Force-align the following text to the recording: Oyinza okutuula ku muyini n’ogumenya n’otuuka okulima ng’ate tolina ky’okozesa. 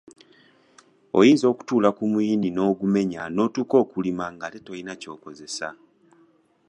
Oyinza 1.19 1.45
okutuula 1.53 1.89
ku 1.97 2.03
muyini 2.11 2.49
n’ogumenya 2.51 3.21
n’otuuka 3.33 3.75
okulima 3.83 4.25
ng’ate 4.33 4.59
tolina 4.65 4.93
ky’okozesa. 5.01 5.69